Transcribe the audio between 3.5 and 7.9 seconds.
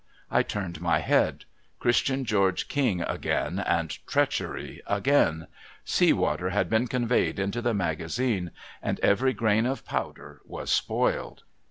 and treachery again! Sea water had been conveyed into the